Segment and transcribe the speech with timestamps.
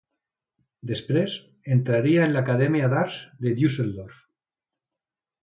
[0.91, 1.35] Després,
[1.75, 4.19] entraria en l'Acadèmia d'Arts de Düsseldorf.